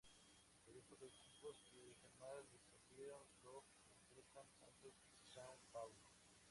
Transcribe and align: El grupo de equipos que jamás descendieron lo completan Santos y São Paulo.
El 0.65 0.73
grupo 0.73 0.95
de 0.95 1.09
equipos 1.09 1.61
que 1.69 1.93
jamás 2.01 2.51
descendieron 2.51 3.21
lo 3.43 3.63
completan 3.85 4.47
Santos 4.59 4.95
y 5.13 5.21
São 5.37 5.59
Paulo. 5.71 6.09